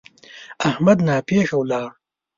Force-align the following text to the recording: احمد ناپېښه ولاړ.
احمد 0.69 0.97
ناپېښه 1.07 1.55
ولاړ. 1.59 1.87